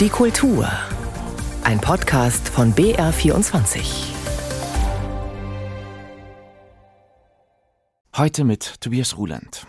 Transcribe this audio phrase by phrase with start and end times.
[0.00, 0.66] Die Kultur.
[1.62, 3.82] Ein Podcast von BR24.
[8.16, 9.66] Heute mit Tobias Ruland.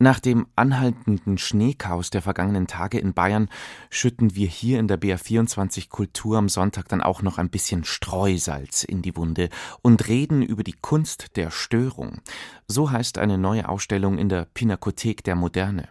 [0.00, 3.48] Nach dem anhaltenden Schneechaos der vergangenen Tage in Bayern
[3.90, 8.82] schütten wir hier in der BR24 Kultur am Sonntag dann auch noch ein bisschen Streusalz
[8.82, 9.50] in die Wunde
[9.82, 12.22] und reden über die Kunst der Störung.
[12.66, 15.88] So heißt eine neue Ausstellung in der Pinakothek der Moderne.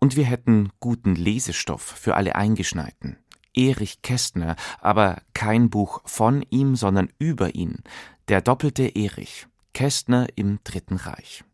[0.00, 3.18] Und wir hätten guten Lesestoff für alle Eingeschneiten.
[3.54, 7.82] Erich Kästner, aber kein Buch von ihm, sondern über ihn.
[8.28, 9.46] Der doppelte Erich.
[9.74, 11.44] Kästner im Dritten Reich.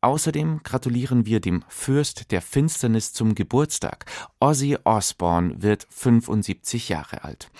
[0.00, 4.04] Außerdem gratulieren wir dem Fürst der Finsternis zum Geburtstag.
[4.38, 7.50] Ozzy Osbourne wird 75 Jahre alt.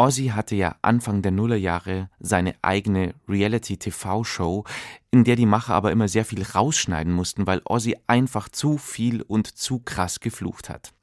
[0.00, 4.64] Ozzy hatte ja Anfang der Nullerjahre seine eigene Reality-TV-Show,
[5.10, 9.20] in der die Macher aber immer sehr viel rausschneiden mussten, weil Ozzy einfach zu viel
[9.20, 10.94] und zu krass geflucht hat.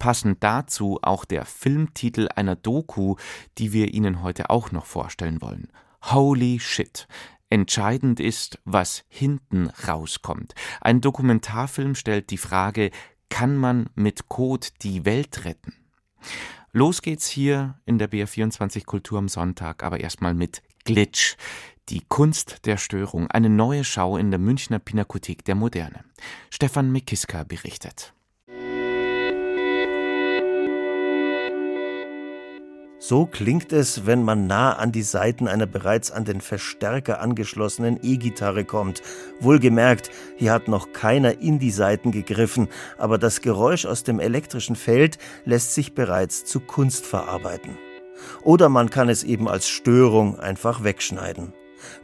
[0.00, 3.14] Passend dazu auch der Filmtitel einer Doku,
[3.58, 5.68] die wir Ihnen heute auch noch vorstellen wollen.
[6.02, 7.06] Holy Shit.
[7.50, 10.56] Entscheidend ist, was hinten rauskommt.
[10.80, 12.90] Ein Dokumentarfilm stellt die Frage,
[13.28, 15.72] kann man mit Code die Welt retten?
[16.72, 21.36] Los geht's hier in der BR24 Kultur am Sonntag, aber erstmal mit Glitch.
[21.88, 26.04] Die Kunst der Störung, eine neue Schau in der Münchner Pinakothek der Moderne.
[26.48, 28.12] Stefan Mikiska berichtet.
[33.02, 37.98] So klingt es, wenn man nah an die Saiten einer bereits an den Verstärker angeschlossenen
[38.02, 39.00] E-Gitarre kommt.
[39.40, 44.76] Wohlgemerkt, hier hat noch keiner in die Saiten gegriffen, aber das Geräusch aus dem elektrischen
[44.76, 47.78] Feld lässt sich bereits zu Kunst verarbeiten.
[48.42, 51.54] Oder man kann es eben als Störung einfach wegschneiden.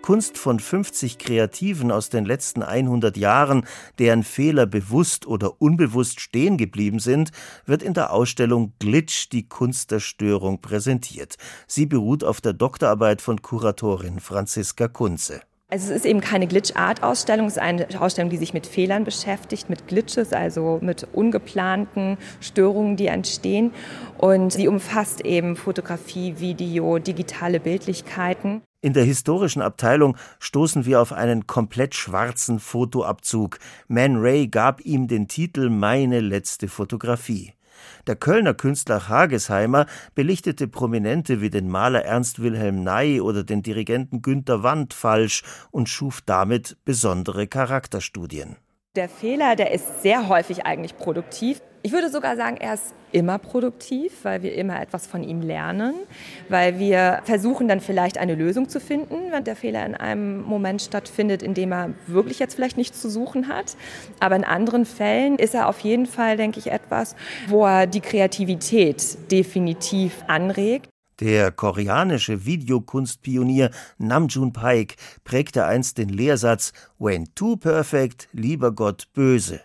[0.03, 3.67] Kunst von 50 Kreativen aus den letzten 100 Jahren,
[3.99, 7.31] deren Fehler bewusst oder unbewusst stehen geblieben sind,
[7.65, 11.37] wird in der Ausstellung Glitch die Kunst der Störung präsentiert.
[11.67, 15.43] Sie beruht auf der Doktorarbeit von Kuratorin Franziska Kunze.
[15.69, 19.69] Also es ist eben keine Glitch-Art-Ausstellung, es ist eine Ausstellung, die sich mit Fehlern beschäftigt,
[19.69, 23.73] mit Glitches, also mit ungeplanten Störungen, die entstehen.
[24.17, 28.63] Und sie umfasst eben Fotografie, Video, digitale Bildlichkeiten.
[28.81, 33.59] In der historischen Abteilung stoßen wir auf einen komplett schwarzen Fotoabzug.
[33.89, 37.56] Man Ray gab ihm den Titel Meine letzte Fotografie.
[38.07, 44.23] Der Kölner Künstler Hagesheimer belichtete Prominente wie den Maler Ernst Wilhelm Ney oder den Dirigenten
[44.23, 48.57] Günter Wandt falsch und schuf damit besondere Charakterstudien.
[48.97, 51.61] Der Fehler, der ist sehr häufig eigentlich produktiv.
[51.83, 55.95] Ich würde sogar sagen, er ist immer produktiv, weil wir immer etwas von ihm lernen,
[56.49, 60.81] weil wir versuchen dann vielleicht eine Lösung zu finden, wenn der Fehler in einem Moment
[60.81, 63.77] stattfindet, in dem er wirklich jetzt vielleicht nichts zu suchen hat.
[64.19, 67.17] Aber in anderen Fällen ist er auf jeden Fall, denke ich, etwas,
[67.49, 70.89] wo er die Kreativität definitiv anregt.
[71.21, 79.63] Der koreanische Videokunstpionier Namjoon Paik prägte einst den Lehrsatz When too perfect, lieber Gott böse.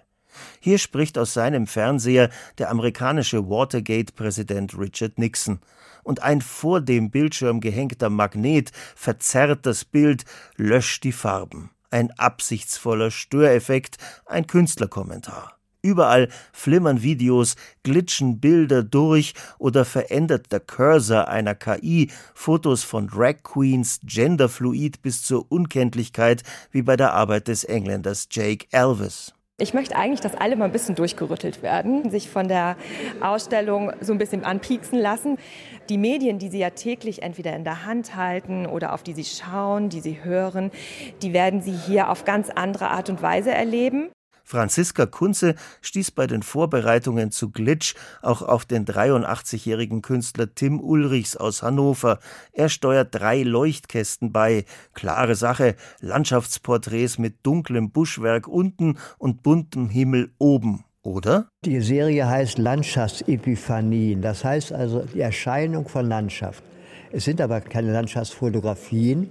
[0.62, 5.60] Hier spricht aus seinem Fernseher der amerikanische Watergate-Präsident Richard Nixon.
[6.04, 10.24] Und ein vor dem Bildschirm gehängter Magnet verzerrt das Bild,
[10.56, 11.70] löscht die Farben.
[11.90, 15.61] Ein absichtsvoller Störeffekt, ein Künstlerkommentar.
[15.84, 23.38] Überall flimmern Videos, glitschen Bilder durch oder verändert der Cursor einer KI Fotos von Drag
[23.44, 29.34] Queens genderfluid bis zur Unkenntlichkeit wie bei der Arbeit des Engländers Jake Elvis.
[29.62, 32.78] Ich möchte eigentlich, dass alle mal ein bisschen durchgerüttelt werden, sich von der
[33.22, 35.38] Ausstellung so ein bisschen anpieksen lassen.
[35.90, 39.24] Die Medien, die Sie ja täglich entweder in der Hand halten oder auf die Sie
[39.24, 40.72] schauen, die Sie hören,
[41.22, 44.10] die werden Sie hier auf ganz andere Art und Weise erleben.
[44.44, 51.38] Franziska Kunze stieß bei den Vorbereitungen zu Glitch auch auf den 83-jährigen Künstler Tim Ulrichs
[51.38, 52.20] aus Hannover.
[52.52, 54.66] Er steuert drei Leuchtkästen bei.
[54.94, 60.84] Klare Sache, Landschaftsporträts mit dunklem Buschwerk unten und buntem Himmel oben.
[61.04, 61.48] Oder?
[61.66, 64.22] Die Serie heißt Landschaftsepifanien.
[64.22, 66.64] Das heißt also die Erscheinung von Landschaft.
[67.12, 69.30] Es sind aber keine Landschaftsfotografien,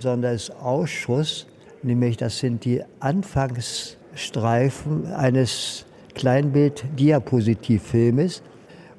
[0.00, 1.46] sondern es ist Ausschuss,
[1.82, 8.42] nämlich das sind die Anfangs Streifen eines Kleinbild-Diapositivfilmes.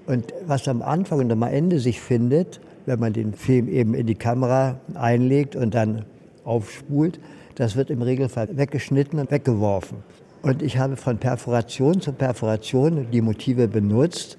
[0.05, 4.05] Und was am Anfang und am Ende sich findet, wenn man den Film eben in
[4.05, 6.05] die Kamera einlegt und dann
[6.43, 7.19] aufspult,
[7.55, 9.97] das wird im Regelfall weggeschnitten und weggeworfen.
[10.41, 14.37] Und ich habe von Perforation zu Perforation die Motive benutzt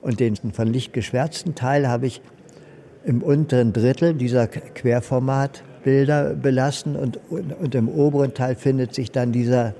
[0.00, 2.22] und den von Licht geschwärzten Teil habe ich
[3.04, 9.74] im unteren Drittel dieser Querformatbilder belassen und, und im oberen Teil findet sich dann dieser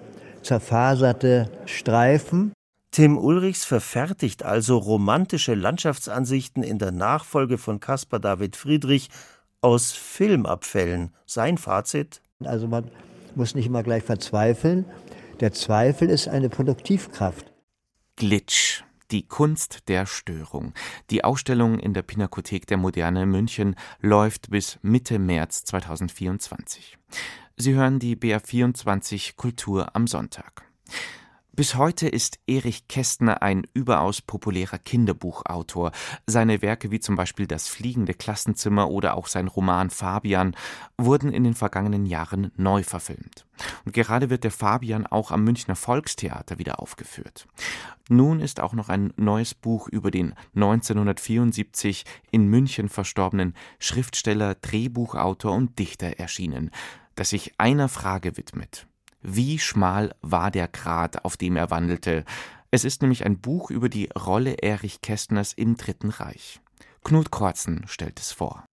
[0.49, 2.55] zerfaserte Streifen.
[2.91, 9.11] Tim Ulrichs verfertigt also romantische Landschaftsansichten in der Nachfolge von Caspar David Friedrich
[9.61, 11.13] aus Filmabfällen.
[11.27, 12.23] Sein Fazit?
[12.43, 12.91] Also man
[13.35, 14.87] muss nicht immer gleich verzweifeln.
[15.41, 17.53] Der Zweifel ist eine Produktivkraft.
[18.17, 18.83] Glitch.
[19.11, 20.73] Die Kunst der Störung.
[21.11, 26.97] Die Ausstellung in der Pinakothek der Moderne in München läuft bis Mitte März 2024.
[27.61, 30.63] Sie hören die BR24 Kultur am Sonntag.
[31.51, 35.91] Bis heute ist Erich Kästner ein überaus populärer Kinderbuchautor.
[36.25, 40.55] Seine Werke wie zum Beispiel Das fliegende Klassenzimmer oder auch sein Roman Fabian
[40.99, 43.45] wurden in den vergangenen Jahren neu verfilmt.
[43.85, 47.49] Und gerade wird der Fabian auch am Münchner Volkstheater wieder aufgeführt.
[48.09, 55.53] Nun ist auch noch ein neues Buch über den 1974 in München verstorbenen Schriftsteller, Drehbuchautor
[55.57, 56.71] und Dichter erschienen,
[57.19, 58.87] das sich einer Frage widmet.
[59.21, 62.25] Wie schmal war der Grat, auf dem er wandelte?
[62.71, 66.61] Es ist nämlich ein Buch über die Rolle Erich Kästners im Dritten Reich.
[67.03, 68.65] Knut Korzen stellt es vor.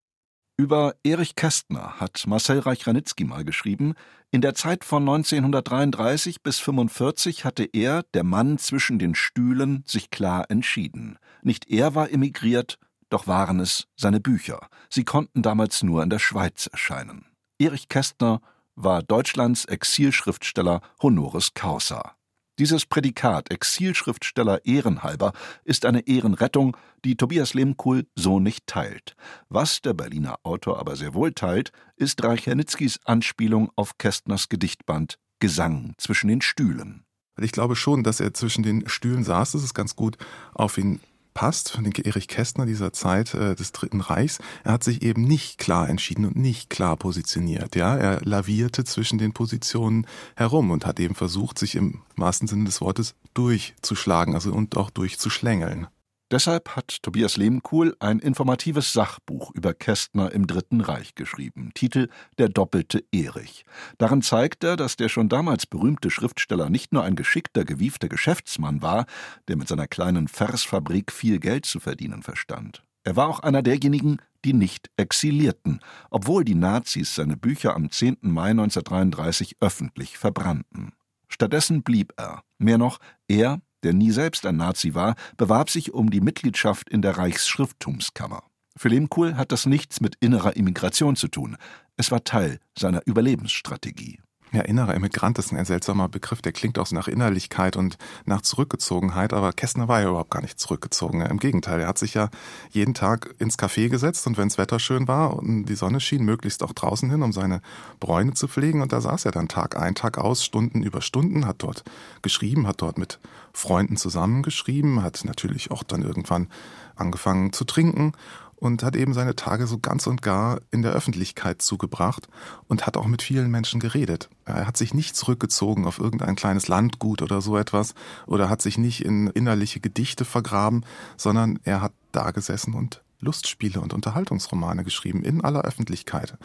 [0.57, 3.95] Über Erich Kästner hat Marcel Reich-Ranitzky mal geschrieben,
[4.31, 10.11] in der Zeit von 1933 bis 45 hatte er, der Mann zwischen den Stühlen, sich
[10.11, 11.17] klar entschieden.
[11.41, 12.77] Nicht er war emigriert,
[13.09, 14.67] doch waren es seine Bücher.
[14.89, 17.25] Sie konnten damals nur in der Schweiz erscheinen.
[17.57, 18.41] Erich Kästner
[18.75, 22.15] war Deutschlands Exilschriftsteller honoris causa.
[22.59, 25.31] Dieses Prädikat Exilschriftsteller ehrenhalber
[25.63, 26.75] ist eine Ehrenrettung,
[27.05, 29.15] die Tobias Lehmkuhl so nicht teilt.
[29.47, 35.93] Was der Berliner Autor aber sehr wohl teilt, ist Reich-Hernitzkis Anspielung auf Kästners Gedichtband Gesang
[35.97, 37.05] zwischen den Stühlen.
[37.39, 39.53] Ich glaube schon, dass er zwischen den Stühlen saß.
[39.53, 40.17] Das ist ganz gut
[40.53, 40.99] auf ihn
[41.35, 44.39] passt, von Erich Kästner dieser Zeit äh, des Dritten Reichs.
[44.63, 47.75] Er hat sich eben nicht klar entschieden und nicht klar positioniert.
[47.75, 52.63] Ja, er lavierte zwischen den Positionen herum und hat eben versucht, sich im wahrsten Sinne
[52.63, 55.87] des Wortes durchzuschlagen, also und auch durchzuschlängeln.
[56.31, 62.49] Deshalb hat Tobias Lehmkuhl ein informatives Sachbuch über Kästner im Dritten Reich geschrieben, Titel Der
[62.49, 63.63] doppelte Erich.
[63.99, 68.81] Darin zeigt er, dass der schon damals berühmte Schriftsteller nicht nur ein geschickter, gewiefter Geschäftsmann
[68.81, 69.05] war,
[69.47, 72.83] der mit seiner kleinen Versfabrik viel Geld zu verdienen verstand.
[73.03, 75.79] Er war auch einer derjenigen, die nicht exilierten,
[76.09, 78.17] obwohl die Nazis seine Bücher am 10.
[78.21, 80.93] Mai 1933 öffentlich verbrannten.
[81.29, 82.41] Stattdessen blieb er.
[82.57, 82.97] Mehr noch,
[83.27, 88.43] er der nie selbst ein Nazi war, bewarb sich um die Mitgliedschaft in der Reichsschrifttumskammer.
[88.77, 91.55] Für Lehmkuhl hat das nichts mit innerer Immigration zu tun.
[91.95, 94.19] Es war Teil seiner Überlebensstrategie.
[94.51, 98.41] Ja, innerer Immigrant ist ein seltsamer Begriff, der klingt auch so nach Innerlichkeit und nach
[98.41, 101.21] Zurückgezogenheit, aber Kästner war ja überhaupt gar nicht zurückgezogen.
[101.21, 102.29] Im Gegenteil, er hat sich ja
[102.69, 106.23] jeden Tag ins Café gesetzt und wenn das Wetter schön war und die Sonne schien,
[106.23, 107.61] möglichst auch draußen hin, um seine
[107.99, 111.45] Bräune zu pflegen und da saß er dann Tag ein, Tag aus, Stunden über Stunden,
[111.45, 111.83] hat dort
[112.21, 113.19] geschrieben, hat dort mit
[113.51, 116.47] Freunden zusammengeschrieben, hat natürlich auch dann irgendwann
[116.95, 118.13] angefangen zu trinken
[118.55, 122.27] und hat eben seine Tage so ganz und gar in der Öffentlichkeit zugebracht
[122.67, 124.29] und hat auch mit vielen Menschen geredet.
[124.45, 127.93] Er hat sich nicht zurückgezogen auf irgendein kleines Landgut oder so etwas
[128.27, 130.83] oder hat sich nicht in innerliche Gedichte vergraben,
[131.17, 136.37] sondern er hat da gesessen und Lustspiele und Unterhaltungsromane geschrieben in aller Öffentlichkeit.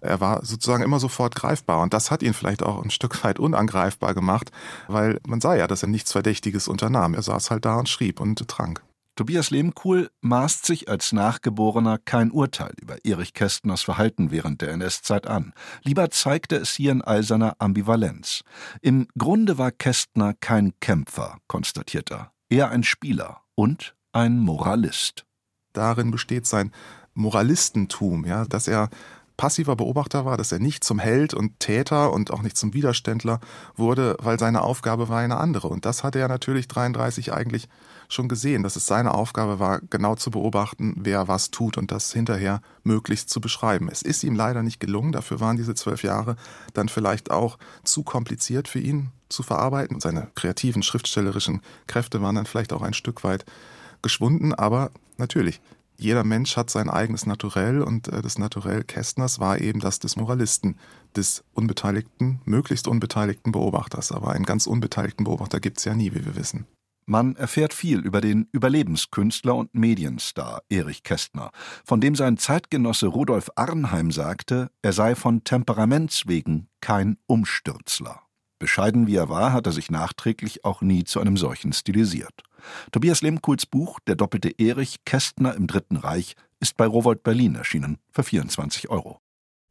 [0.00, 3.38] Er war sozusagen immer sofort greifbar und das hat ihn vielleicht auch ein Stück weit
[3.38, 4.52] unangreifbar gemacht,
[4.86, 7.14] weil man sah ja, dass er nichts Verdächtiges unternahm.
[7.14, 8.82] Er saß halt da und schrieb und trank.
[9.18, 15.26] Tobias Lehmkuhl maßt sich als Nachgeborener kein Urteil über Erich Kästners Verhalten während der NS-Zeit
[15.26, 15.54] an.
[15.82, 18.44] Lieber zeigte es hier in all seiner Ambivalenz.
[18.80, 25.26] Im Grunde war Kästner kein Kämpfer, konstatiert er, eher ein Spieler und ein Moralist.
[25.72, 26.70] Darin besteht sein
[27.12, 28.88] Moralistentum, ja, dass er
[29.38, 33.40] passiver Beobachter war, dass er nicht zum Held und Täter und auch nicht zum Widerständler
[33.76, 35.68] wurde, weil seine Aufgabe war eine andere.
[35.68, 37.68] Und das hatte er natürlich 33 eigentlich
[38.08, 42.12] schon gesehen, dass es seine Aufgabe war, genau zu beobachten, wer was tut und das
[42.12, 43.88] hinterher möglichst zu beschreiben.
[43.90, 46.36] Es ist ihm leider nicht gelungen, dafür waren diese zwölf Jahre
[46.74, 50.00] dann vielleicht auch zu kompliziert für ihn zu verarbeiten.
[50.00, 53.44] Seine kreativen, schriftstellerischen Kräfte waren dann vielleicht auch ein Stück weit
[54.02, 55.60] geschwunden, aber natürlich,
[55.98, 60.16] jeder Mensch hat sein eigenes Naturell und äh, das Naturell Kästners war eben das des
[60.16, 60.76] Moralisten,
[61.16, 64.12] des unbeteiligten, möglichst unbeteiligten Beobachters.
[64.12, 66.66] Aber einen ganz unbeteiligten Beobachter gibt es ja nie, wie wir wissen.
[67.04, 71.50] Man erfährt viel über den Überlebenskünstler und Medienstar Erich Kästner,
[71.84, 78.20] von dem sein Zeitgenosse Rudolf Arnheim sagte, er sei von Temperaments wegen kein Umstürzler.
[78.58, 82.42] Bescheiden wie er war, hat er sich nachträglich auch nie zu einem solchen stilisiert.
[82.92, 87.98] Tobias Lehmkuhls Buch Der doppelte Erich Kästner im Dritten Reich ist bei Rowold Berlin erschienen
[88.10, 89.20] für 24 Euro.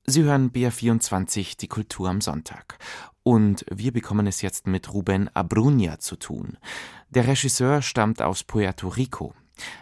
[0.06, 2.78] Sie hören BR24, die Kultur am Sonntag.
[3.24, 6.58] Und wir bekommen es jetzt mit Ruben Abrunia zu tun.
[7.10, 9.34] Der Regisseur stammt aus Puerto Rico,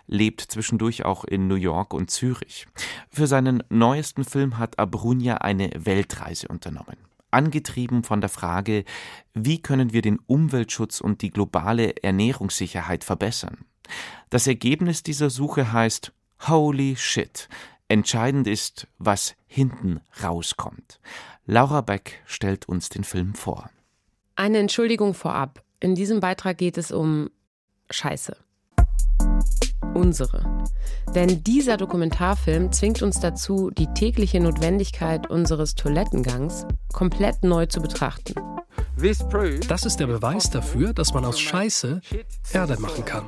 [0.08, 2.66] lebt zwischendurch auch in New York und Zürich.
[3.10, 6.98] Für seinen neuesten Film hat Abrunia eine Weltreise unternommen.
[7.36, 8.86] Angetrieben von der Frage,
[9.34, 13.66] wie können wir den Umweltschutz und die globale Ernährungssicherheit verbessern?
[14.30, 16.14] Das Ergebnis dieser Suche heißt
[16.48, 17.48] Holy Shit,
[17.88, 21.00] Entscheidend ist, was hinten rauskommt.
[21.46, 23.70] Laura Beck stellt uns den Film vor.
[24.36, 25.64] Eine Entschuldigung vorab.
[25.80, 27.30] In diesem Beitrag geht es um
[27.92, 28.38] Scheiße.
[29.96, 30.66] Unsere.
[31.16, 38.36] Denn dieser Dokumentarfilm zwingt uns dazu, die tägliche Notwendigkeit unseres Toilettengangs komplett neu zu betrachten.
[39.70, 42.02] Das ist der Beweis dafür, dass man aus Scheiße
[42.52, 43.24] Erde machen kann.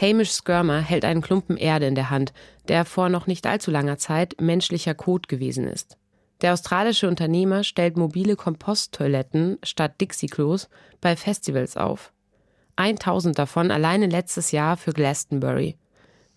[0.00, 2.32] Hamish Skirmer hält einen Klumpen Erde in der Hand,
[2.68, 5.96] der vor noch nicht allzu langer Zeit menschlicher Kot gewesen ist.
[6.42, 10.68] Der australische Unternehmer stellt mobile Komposttoiletten statt Dixie-Klos
[11.00, 12.11] bei Festivals auf.
[12.76, 15.76] 1000 davon alleine letztes Jahr für Glastonbury.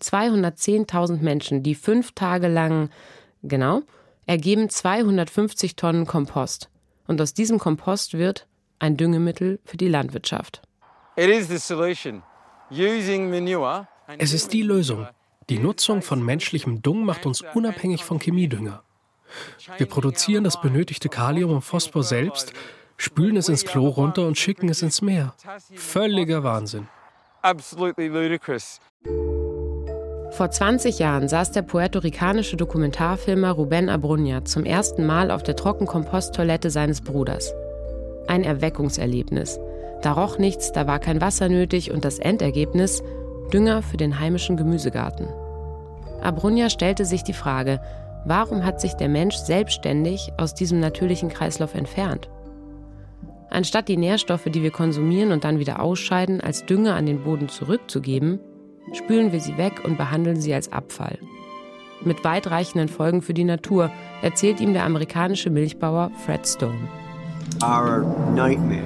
[0.02, 2.90] 210.000 Menschen, die fünf Tage lang,
[3.42, 3.82] genau,
[4.26, 6.68] ergeben 250 Tonnen Kompost.
[7.06, 8.46] Und aus diesem Kompost wird
[8.78, 10.62] ein Düngemittel für die Landwirtschaft.
[11.16, 12.22] It is the solution.
[14.18, 15.06] Es ist die Lösung.
[15.48, 18.82] Die Nutzung von menschlichem Dung macht uns unabhängig von Chemiedünger.
[19.76, 22.52] Wir produzieren das benötigte Kalium und Phosphor selbst,
[22.96, 25.34] spülen es ins Klo runter und schicken es ins Meer.
[25.74, 26.88] Völliger Wahnsinn.
[30.30, 36.70] Vor 20 Jahren saß der puerto-ricanische Dokumentarfilmer Ruben Abruña zum ersten Mal auf der Trockenkomposttoilette
[36.70, 37.54] seines Bruders.
[38.26, 39.58] Ein Erweckungserlebnis.
[40.02, 43.02] Da roch nichts, da war kein Wasser nötig und das Endergebnis
[43.52, 45.28] Dünger für den heimischen Gemüsegarten.
[46.20, 47.80] Abrunja stellte sich die Frage,
[48.24, 52.28] warum hat sich der Mensch selbstständig aus diesem natürlichen Kreislauf entfernt?
[53.50, 57.48] Anstatt die Nährstoffe, die wir konsumieren und dann wieder ausscheiden, als Dünger an den Boden
[57.48, 58.40] zurückzugeben,
[58.92, 61.18] spülen wir sie weg und behandeln sie als Abfall.
[62.04, 63.90] Mit weitreichenden Folgen für die Natur,
[64.22, 66.88] erzählt ihm der amerikanische Milchbauer Fred Stone.
[67.62, 68.82] Our nightmare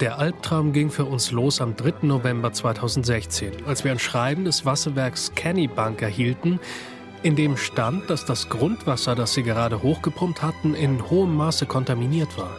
[0.00, 2.06] der Albtraum ging für uns los am 3.
[2.06, 6.60] November 2016, als wir ein Schreiben des Wasserwerks Kennybank erhielten,
[7.24, 12.38] in dem stand, dass das Grundwasser, das sie gerade hochgepumpt hatten, in hohem Maße kontaminiert
[12.38, 12.56] war.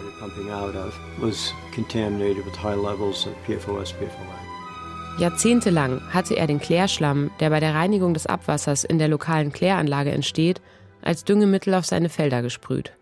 [5.18, 10.12] Jahrzehntelang hatte er den Klärschlamm, der bei der Reinigung des Abwassers in der lokalen Kläranlage
[10.12, 10.62] entsteht,
[11.02, 12.94] als Düngemittel auf seine Felder gesprüht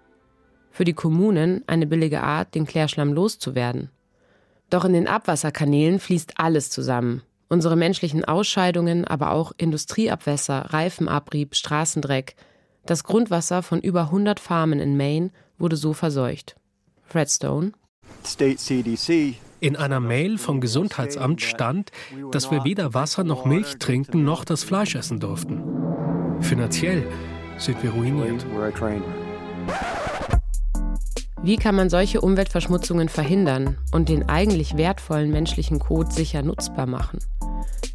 [0.77, 3.89] für die Kommunen eine billige Art, den Klärschlamm loszuwerden.
[4.69, 7.23] Doch in den Abwasserkanälen fließt alles zusammen.
[7.49, 12.35] Unsere menschlichen Ausscheidungen, aber auch Industrieabwässer, Reifenabrieb, Straßendreck.
[12.85, 16.57] Das Grundwasser von über 100 Farmen in Maine wurde so verseucht.
[17.07, 17.71] Fred Stone.
[19.59, 21.91] In einer Mail vom Gesundheitsamt stand,
[22.31, 25.63] dass wir weder Wasser noch Milch trinken noch das Fleisch essen durften.
[26.41, 27.07] Finanziell
[27.57, 28.45] sind wir ruiniert.
[31.41, 37.19] Wie kann man solche Umweltverschmutzungen verhindern und den eigentlich wertvollen menschlichen Kot sicher nutzbar machen?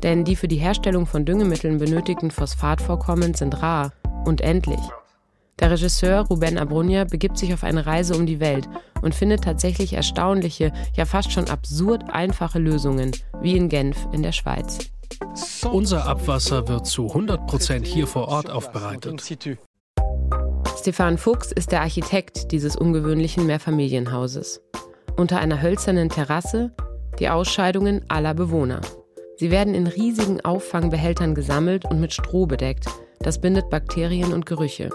[0.03, 3.93] Denn die für die Herstellung von Düngemitteln benötigten Phosphatvorkommen sind rar
[4.25, 4.81] und endlich.
[5.63, 8.69] Der Regisseur Ruben Abrunia begibt sich auf eine Reise um die Welt
[9.01, 14.33] und findet tatsächlich erstaunliche, ja fast schon absurd einfache Lösungen, wie in Genf in der
[14.33, 14.91] Schweiz.
[15.71, 19.23] Unser Abwasser wird zu 100 Prozent hier vor Ort aufbereitet.
[20.81, 24.61] Stefan Fuchs ist der Architekt dieses ungewöhnlichen Mehrfamilienhauses.
[25.17, 26.75] Unter einer hölzernen Terrasse
[27.21, 28.81] die Ausscheidungen aller Bewohner.
[29.37, 32.87] Sie werden in riesigen Auffangbehältern gesammelt und mit Stroh bedeckt.
[33.21, 34.91] Das bindet Bakterien und Gerüche.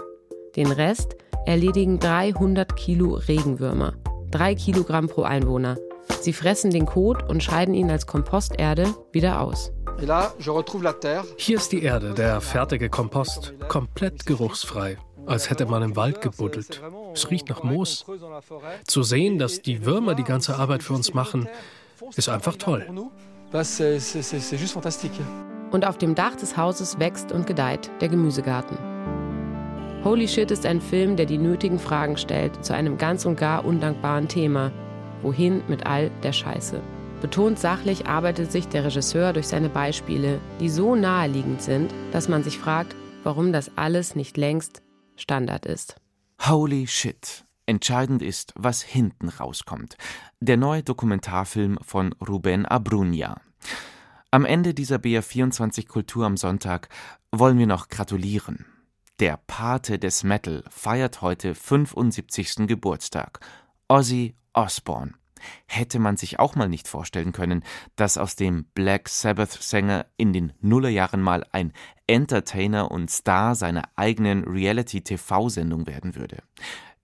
[0.56, 3.94] Den Rest erledigen 300 Kilo Regenwürmer.
[4.30, 5.76] Drei Kilogramm pro Einwohner.
[6.20, 9.72] Sie fressen den Kot und scheiden ihn als Komposterde wieder aus.
[11.36, 14.96] Hier ist die Erde, der fertige Kompost, komplett geruchsfrei
[15.28, 16.82] als hätte man im Wald gebuddelt.
[17.12, 18.06] Es riecht nach Moos.
[18.86, 21.48] Zu sehen, dass die Würmer die ganze Arbeit für uns machen,
[22.16, 22.86] ist einfach toll.
[25.70, 28.97] Und auf dem Dach des Hauses wächst und gedeiht der Gemüsegarten.
[30.04, 33.64] Holy Shit ist ein Film, der die nötigen Fragen stellt zu einem ganz und gar
[33.64, 34.70] undankbaren Thema.
[35.22, 36.80] Wohin mit all der Scheiße?
[37.20, 42.44] Betont sachlich arbeitet sich der Regisseur durch seine Beispiele, die so naheliegend sind, dass man
[42.44, 44.82] sich fragt, warum das alles nicht längst
[45.16, 45.96] Standard ist.
[46.46, 47.44] Holy shit.
[47.66, 49.96] Entscheidend ist, was hinten rauskommt.
[50.40, 53.40] Der neue Dokumentarfilm von Ruben Abrunia.
[54.30, 56.88] Am Ende dieser BR24 Kultur am Sonntag
[57.32, 58.64] wollen wir noch gratulieren.
[59.20, 62.66] Der Pate des Metal, feiert heute 75.
[62.66, 63.40] Geburtstag.
[63.88, 65.14] Ozzy Osbourne.
[65.66, 67.64] Hätte man sich auch mal nicht vorstellen können,
[67.96, 71.72] dass aus dem Black Sabbath-Sänger in den Nullerjahren mal ein
[72.06, 76.38] Entertainer und Star seiner eigenen Reality-TV-Sendung werden würde.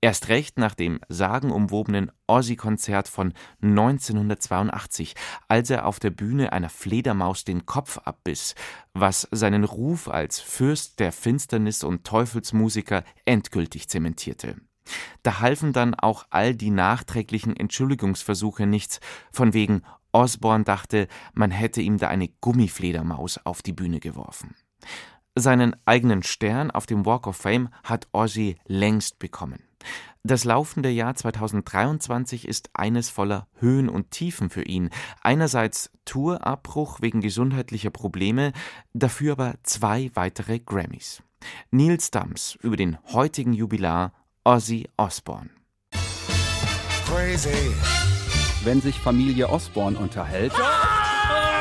[0.04, 3.32] Erst recht nach dem sagenumwobenen Ozzy-Konzert von
[3.62, 5.14] 1982,
[5.48, 8.54] als er auf der Bühne einer Fledermaus den Kopf abbiss,
[8.92, 14.56] was seinen Ruf als Fürst der Finsternis und Teufelsmusiker endgültig zementierte.
[15.22, 19.00] Da halfen dann auch all die nachträglichen Entschuldigungsversuche nichts,
[19.32, 24.54] von wegen Osborne dachte, man hätte ihm da eine Gummifledermaus auf die Bühne geworfen.
[25.36, 29.64] Seinen eigenen Stern auf dem Walk of Fame hat Ozzy längst bekommen.
[30.22, 34.90] Das laufende Jahr 2023 ist eines voller Höhen und Tiefen für ihn.
[35.22, 38.52] Einerseits Tourabbruch wegen gesundheitlicher Probleme,
[38.94, 41.22] dafür aber zwei weitere Grammys.
[41.72, 44.12] Neil Stumps über den heutigen Jubilar
[44.44, 45.50] Ozzy Osbourne.
[47.06, 47.74] Crazy.
[48.62, 50.52] Wenn sich Familie Osbourne unterhält.
[50.58, 51.53] Ah!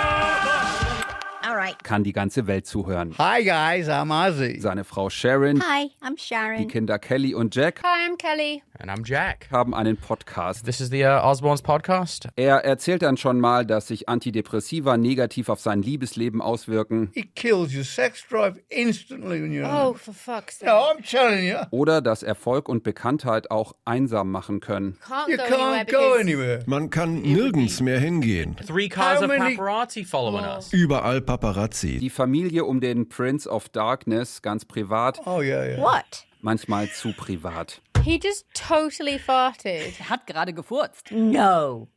[1.83, 3.15] Kann die ganze Welt zuhören.
[3.17, 4.59] Hi guys, I'm Ozzy.
[4.59, 5.61] Seine Frau Sharon.
[5.61, 6.57] Hi, I'm Sharon.
[6.59, 7.81] Die Kinder Kelly und Jack.
[7.83, 8.61] Hi, I'm Kelly.
[8.79, 9.47] And I'm Jack.
[9.51, 10.65] Haben einen Podcast.
[10.65, 12.27] This is the uh, Osborne's podcast.
[12.35, 17.11] Er erzählt dann schon mal, dass sich Antidepressiva negativ auf sein Liebesleben auswirken.
[17.13, 20.69] It kills your sex drive instantly when you're Oh, for fuck's sake.
[20.69, 21.57] No, I'm telling you.
[21.71, 24.97] Oder dass Erfolg und Bekanntheit auch einsam machen können.
[25.07, 26.63] Can't you go can't go anywhere.
[26.65, 28.55] Man kann nirgends mehr hingehen.
[28.65, 30.73] Three cars of paparazzi following us.
[30.73, 31.52] Überall Paparazzi.
[31.99, 35.21] Die Familie um den Prince of Darkness ganz privat.
[35.25, 35.77] Oh ja, ja.
[35.77, 36.25] What?
[36.41, 37.81] Manchmal zu privat.
[38.03, 39.99] He just totally farted.
[39.99, 41.11] Er hat gerade gefurzt.
[41.11, 41.87] No.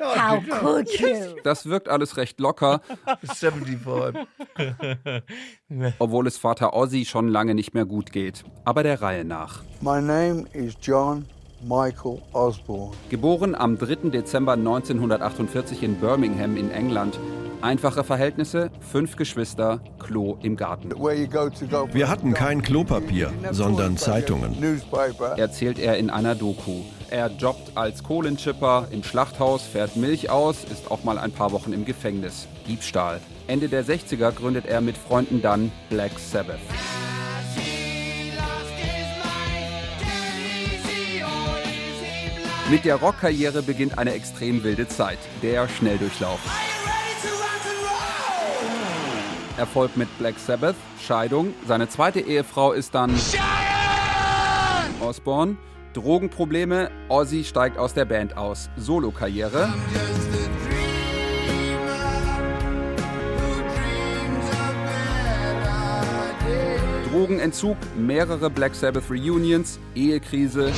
[0.00, 1.36] How could you?
[1.42, 2.80] Das wirkt alles recht locker.
[3.22, 4.26] 75.
[5.98, 8.44] Obwohl es Vater Ozzy schon lange nicht mehr gut geht.
[8.64, 9.64] Aber der Reihe nach.
[9.80, 11.26] My name is John
[11.62, 12.94] Michael Osborne.
[13.10, 14.10] Geboren am 3.
[14.10, 17.18] Dezember 1948 in Birmingham in England.
[17.60, 20.90] Einfache Verhältnisse, fünf Geschwister, Klo im Garten.
[20.90, 24.56] Wir hatten kein Klopapier, sondern Zeitungen.
[25.36, 26.82] Erzählt er in einer Doku.
[27.10, 31.72] Er jobbt als Kohlenchipper im Schlachthaus, fährt Milch aus, ist auch mal ein paar Wochen
[31.72, 32.46] im Gefängnis.
[32.68, 33.20] Diebstahl.
[33.48, 36.60] Ende der 60er gründet er mit Freunden dann Black Sabbath.
[42.70, 46.67] Mit der Rockkarriere beginnt eine extrem wilde Zeit, der Schnelldurchlauf.
[49.58, 51.52] Erfolg mit Black Sabbath, Scheidung.
[51.66, 53.14] Seine zweite Ehefrau ist dann
[55.00, 55.56] Osborne.
[55.94, 58.70] Drogenprobleme, Ozzy steigt aus der Band aus.
[58.76, 59.68] Solokarriere.
[67.10, 70.72] Drogenentzug, mehrere Black Sabbath Reunions, Ehekrise,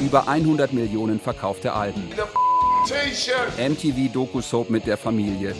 [0.00, 2.08] über 100 Millionen verkaufte Alben.
[3.58, 5.54] MTV Doku-Soap mit der Familie.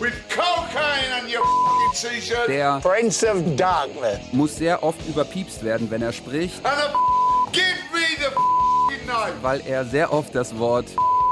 [2.47, 2.81] Der
[4.31, 6.61] muss sehr oft überpiepst werden, wenn er spricht,
[9.41, 10.85] weil er sehr oft das Wort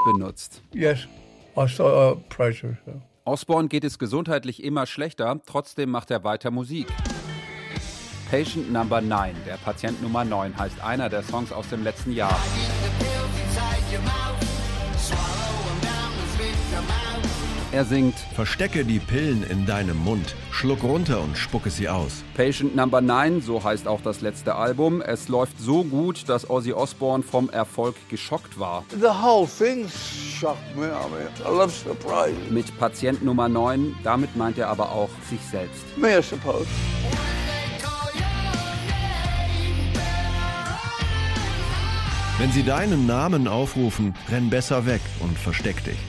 [0.05, 0.61] benutzt.
[0.73, 1.07] Yes,
[1.57, 2.77] I saw a pressure.
[3.25, 6.87] Osborne geht es gesundheitlich immer schlechter, trotzdem macht er weiter Musik.
[8.31, 12.39] Patient Number 9, der Patient Nummer 9, heißt einer der Songs aus dem letzten Jahr.
[17.71, 22.23] Er singt Verstecke die Pillen in deinem Mund, schluck runter und spucke sie aus.
[22.35, 25.03] Patient Number 9, so heißt auch das letzte Album.
[25.03, 28.83] Es läuft so gut, dass Ozzy Osbourne vom Erfolg geschockt war.
[28.89, 30.87] The whole thing shocked me.
[30.87, 32.33] I mean, I love surprise.
[32.49, 35.95] Mit Patient Nummer 9, damit meint er aber auch sich selbst.
[35.95, 36.65] Me, I suppose.
[42.39, 45.99] Wenn sie deinen Namen aufrufen, renn besser weg und versteck dich.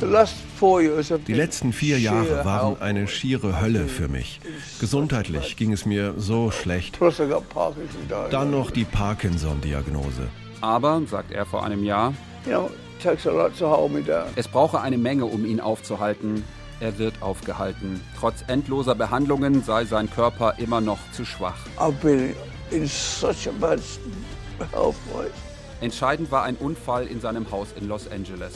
[0.00, 4.40] Die letzten vier Jahre waren eine schiere Hölle für mich.
[4.80, 6.98] Gesundheitlich ging es mir so schlecht.
[8.30, 10.28] Dann noch die Parkinson-Diagnose.
[10.60, 12.14] Aber, sagt er vor einem Jahr,
[14.36, 16.44] es brauche eine Menge, um ihn aufzuhalten.
[16.80, 18.00] Er wird aufgehalten.
[18.18, 21.58] Trotz endloser Behandlungen sei sein Körper immer noch zu schwach.
[25.80, 28.54] Entscheidend war ein Unfall in seinem Haus in Los Angeles.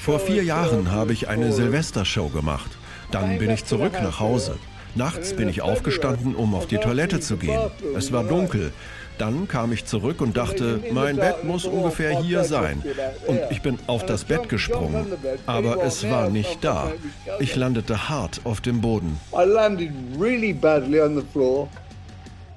[0.00, 2.70] Vor vier Jahren habe ich eine Silvestershow gemacht.
[3.10, 4.56] Dann bin ich zurück nach Hause.
[4.94, 7.60] Nachts bin ich aufgestanden, um auf die Toilette zu gehen.
[7.96, 8.72] Es war dunkel.
[9.18, 12.82] Dann kam ich zurück und dachte, mein Bett muss ungefähr hier sein.
[13.26, 15.06] Und ich bin auf das Bett gesprungen.
[15.46, 16.90] Aber es war nicht da.
[17.38, 19.18] Ich landete hart auf dem Boden.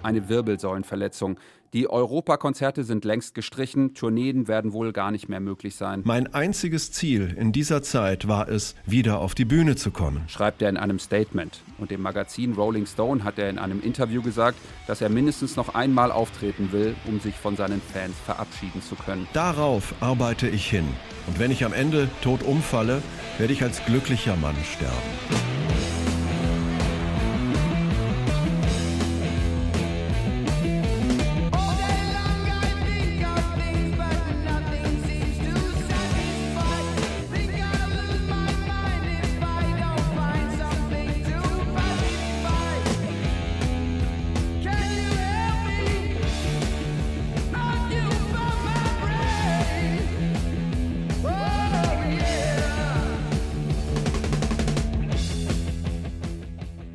[0.03, 1.37] Eine Wirbelsäulenverletzung.
[1.73, 6.01] Die Europakonzerte sind längst gestrichen, Tourneen werden wohl gar nicht mehr möglich sein.
[6.05, 10.61] Mein einziges Ziel in dieser Zeit war es, wieder auf die Bühne zu kommen, schreibt
[10.61, 11.61] er in einem Statement.
[11.77, 15.75] Und dem Magazin Rolling Stone hat er in einem Interview gesagt, dass er mindestens noch
[15.75, 19.27] einmal auftreten will, um sich von seinen Fans verabschieden zu können.
[19.33, 20.87] Darauf arbeite ich hin.
[21.27, 23.01] Und wenn ich am Ende tot umfalle,
[23.37, 25.84] werde ich als glücklicher Mann sterben.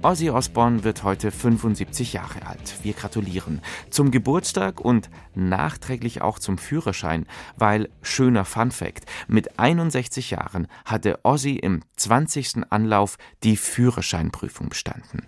[0.03, 2.77] Ozzy Osbourne wird heute 75 Jahre alt.
[2.83, 3.61] Wir gratulieren
[3.91, 11.19] zum Geburtstag und nachträglich auch zum Führerschein, weil schöner Fun Fact, mit 61 Jahren hatte
[11.23, 12.71] Ozzy im 20.
[12.71, 15.27] Anlauf die Führerscheinprüfung bestanden.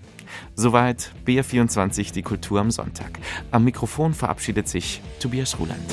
[0.55, 3.19] Soweit BR24 die Kultur am Sonntag.
[3.51, 5.93] Am Mikrofon verabschiedet sich Tobias Ruland.